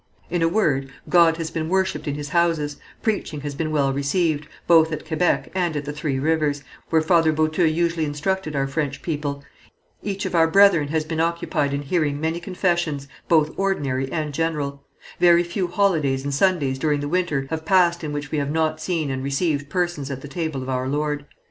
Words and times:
"In 0.31 0.41
a 0.41 0.47
word, 0.47 0.89
God 1.09 1.37
has 1.37 1.51
been 1.51 1.69
worshipped 1.69 2.07
in 2.07 2.15
His 2.15 2.29
houses, 2.29 2.77
preaching 3.03 3.41
has 3.41 3.53
been 3.53 3.69
well 3.69 3.93
received, 3.93 4.47
both 4.65 4.91
at 4.91 5.05
Kébec 5.05 5.51
and 5.53 5.75
at 5.75 5.85
the 5.85 5.93
Three 5.93 6.17
Rivers, 6.17 6.63
where 6.89 7.03
Father 7.03 7.31
Buteux 7.31 7.65
usually 7.71 8.05
instructed 8.05 8.55
our 8.55 8.65
French 8.65 9.03
people; 9.03 9.43
each 10.01 10.25
of 10.25 10.33
our 10.33 10.47
brethren 10.47 10.87
has 10.87 11.03
been 11.05 11.19
occupied 11.19 11.71
in 11.71 11.83
hearing 11.83 12.19
many 12.19 12.39
confessions, 12.39 13.07
both 13.27 13.53
ordinary 13.59 14.11
and 14.11 14.33
general; 14.33 14.83
very 15.19 15.43
few 15.43 15.67
holidays 15.67 16.23
and 16.23 16.33
Sundays 16.33 16.79
during 16.79 16.99
the 17.01 17.07
winter 17.07 17.45
have 17.51 17.63
passed 17.63 18.03
in 18.03 18.11
which 18.11 18.31
we 18.31 18.39
have 18.39 18.49
not 18.49 18.81
seen 18.81 19.11
and 19.11 19.23
received 19.23 19.69
persons 19.69 20.09
at 20.09 20.21
the 20.21 20.27
table 20.27 20.63
of 20.63 20.69
our 20.69 20.89
Lord. 20.89 21.25